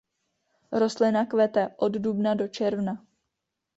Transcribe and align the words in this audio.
Rostlina 0.83 1.21
kvete 1.33 1.67
od 1.77 1.93
dubna 1.97 2.33
do 2.35 2.47
června. 2.47 3.05